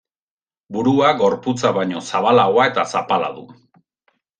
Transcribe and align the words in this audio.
Burua 0.77 1.11
gorputza 1.21 1.75
baino 1.77 2.03
zabalagoa 2.13 2.69
eta 2.75 2.91
zapala 2.97 3.35
du. 3.41 3.51